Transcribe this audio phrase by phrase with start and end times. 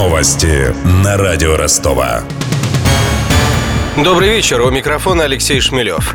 [0.00, 2.22] Новости на радио Ростова.
[3.98, 4.62] Добрый вечер.
[4.62, 6.14] У микрофона Алексей Шмелев.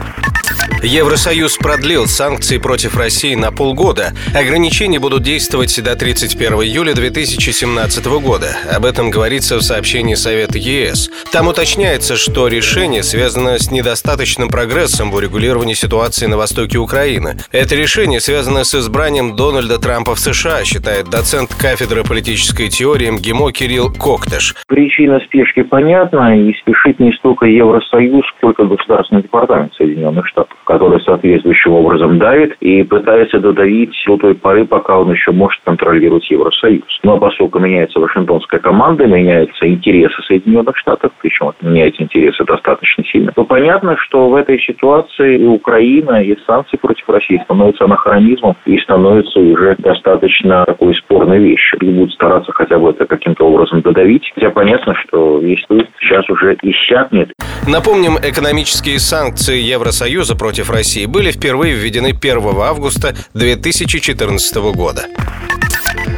[0.86, 4.13] Евросоюз продлил санкции против России на полгода.
[4.36, 8.56] Ограничения будут действовать до 31 июля 2017 года.
[8.72, 11.10] Об этом говорится в сообщении Совета ЕС.
[11.32, 17.38] Там уточняется, что решение связано с недостаточным прогрессом в урегулировании ситуации на востоке Украины.
[17.52, 23.52] Это решение связано с избранием Дональда Трампа в США, считает доцент кафедры политической теории МГИМО
[23.54, 24.54] Кирилл Коктыш.
[24.67, 31.72] Причина спешки понятна, и спешит не столько Евросоюз, сколько Государственный департамент Соединенных Штатов, который соответствующим
[31.72, 36.84] образом давит и пытается додавить до той поры, пока он еще может контролировать Евросоюз.
[37.04, 43.06] Но ну, а поскольку меняется Вашингтонская команда, меняются интересы Соединенных Штатов, причем меняются интересы достаточно
[43.06, 48.58] сильно, то понятно, что в этой ситуации и Украина, и санкции против России становятся анахронизмом
[48.66, 51.80] и становятся уже достаточно такой спорной вещью.
[51.80, 54.30] И будут стараться хотя бы это каким-то образом додавить.
[54.36, 57.32] Хотя понятно, что если сейчас уже иссякнет.
[57.67, 65.08] Напомним, экономические санкции Евросоюза против против России были впервые введены 1 августа 2014 года.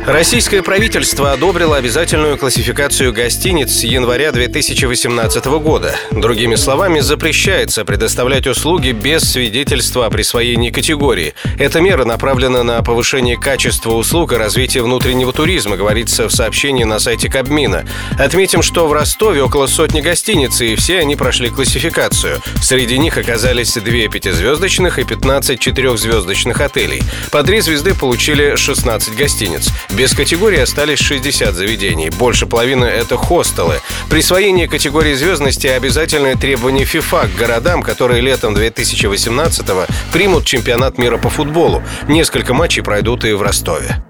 [0.07, 5.97] Российское правительство одобрило обязательную классификацию гостиниц с января 2018 года.
[6.11, 11.33] Другими словами, запрещается предоставлять услуги без свидетельства о присвоении категории.
[11.59, 16.99] Эта мера направлена на повышение качества услуг и развитие внутреннего туризма, говорится в сообщении на
[16.99, 17.83] сайте Кабмина.
[18.17, 22.41] Отметим, что в Ростове около сотни гостиниц, и все они прошли классификацию.
[22.61, 27.03] Среди них оказались две пятизвездочных и 15 четырехзвездочных отелей.
[27.29, 29.69] По три звезды получили 16 гостиниц.
[29.97, 32.11] Без категории остались 60 заведений.
[32.11, 33.81] Больше половины— это хостелы.
[34.11, 41.29] Присвоение категории звездности— обязательное требование ФИФА к городам, которые летом 2018-го примут чемпионат мира по
[41.29, 41.81] футболу.
[42.07, 44.03] Несколько матчей пройдут и в Ростове.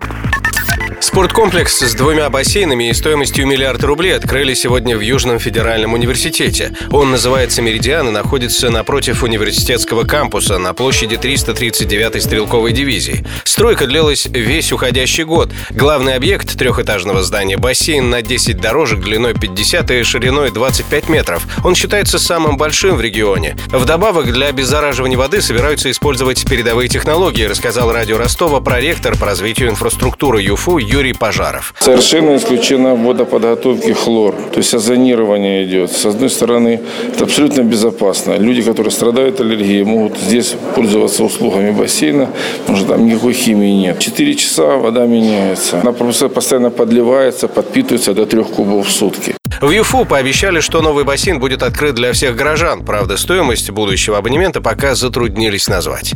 [1.00, 6.76] Спорткомплекс с двумя бассейнами и стоимостью миллиард рублей открыли сегодня в Южном федеральном университете.
[6.92, 13.24] Он называется «Меридиан» и находится напротив университетского кампуса на площади 339-й стрелковой дивизии.
[13.44, 15.52] Стройка длилась весь уходящий год.
[15.70, 21.46] Главный объект трехэтажного здания– бассейн на 10 дорожек длиной 50 и шириной 25 метров.
[21.64, 23.56] Он считается самым большим в регионе.
[23.68, 30.42] Вдобавок, для обеззараживания воды собираются использовать передовые технологии, рассказал радио Ростова проректор по развитию инфраструктуры
[30.42, 31.74] ЮФУ Юрий Пожаров.
[31.80, 34.36] Совершенно исключена в водоподготовке хлор.
[34.54, 35.92] То есть озонирование идет.
[35.92, 36.80] С одной стороны,
[37.14, 38.38] это абсолютно безопасно.
[38.38, 44.00] Люди, которые страдают аллергией, могут здесь пользоваться услугами бассейна, потому что там никакой химии нет.
[44.00, 45.82] Четыре часа вода меняется.
[45.82, 49.36] Она просто постоянно подливается, подпитывается до трех кубов в сутки.
[49.60, 52.86] В ЮФУ пообещали, что новый бассейн будет открыт для всех горожан.
[52.86, 56.14] Правда, стоимость будущего абонемента пока затруднились назвать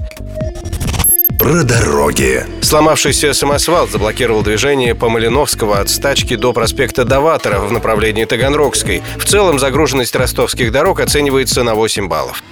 [1.41, 2.46] про дороги.
[2.62, 9.02] Сломавшийся самосвал заблокировал движение по Малиновского от стачки до проспекта Даватора в направлении Таганрогской.
[9.18, 12.44] В целом загруженность ростовских дорог оценивается на 8 баллов.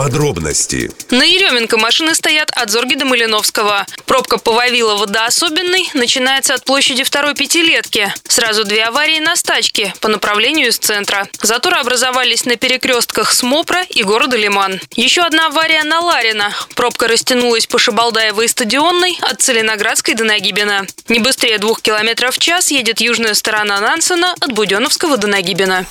[0.00, 0.90] Подробности.
[1.10, 3.84] На Еременко машины стоят от Зорги до Малиновского.
[4.06, 8.10] Пробка по Вавилово до Особенной начинается от площади второй пятилетки.
[8.26, 11.28] Сразу две аварии на стачке по направлению из центра.
[11.42, 14.80] Заторы образовались на перекрестках Смопра и города Лиман.
[14.92, 16.50] Еще одна авария на Ларина.
[16.74, 20.86] Пробка растянулась по Шабалдаево и Стадионной от Целиноградской до Нагибина.
[21.08, 25.84] Не быстрее двух километров в час едет южная сторона Нансена от Буденовского до Нагибина.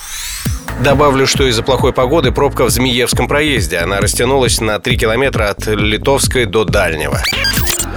[0.84, 3.78] Добавлю, что из-за плохой погоды пробка в Змеевском проезде.
[3.78, 7.22] Она растянулась на 3 километра от Литовской до Дальнего.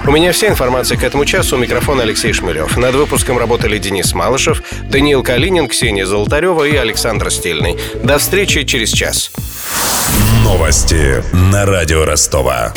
[0.04, 1.56] У меня вся информация к этому часу.
[1.56, 2.76] У микрофона Алексей Шмелев.
[2.76, 7.78] Над выпуском работали Денис Малышев, Даниил Калинин, Ксения Золотарева и Александр Стильный.
[8.02, 9.30] До встречи через час.
[10.42, 12.72] Новости на радио Ростова.